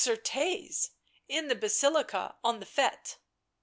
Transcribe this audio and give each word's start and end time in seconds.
Certes! 0.03 0.89
in 1.27 1.47
the 1.47 1.53
Basilica 1.53 2.35
on 2.43 2.59
the 2.59 2.65
Fete." 2.65 3.19